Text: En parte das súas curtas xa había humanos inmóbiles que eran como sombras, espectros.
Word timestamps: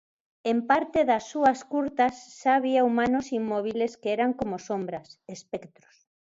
En 0.51 0.57
parte 0.69 0.99
das 1.09 1.23
súas 1.31 1.59
curtas 1.71 2.15
xa 2.39 2.51
había 2.57 2.85
humanos 2.89 3.25
inmóbiles 3.39 3.91
que 4.01 4.09
eran 4.17 4.31
como 4.39 4.55
sombras, 4.67 5.07
espectros. 5.37 5.95